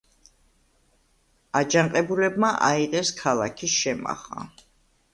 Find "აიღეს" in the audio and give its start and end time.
2.71-3.15